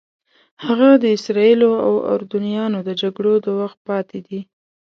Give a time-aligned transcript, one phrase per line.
[0.65, 4.39] هغه د اسرائیلو او اردنیانو د جګړو د وخت پاتې دي.